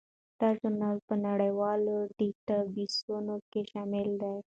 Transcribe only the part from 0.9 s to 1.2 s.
په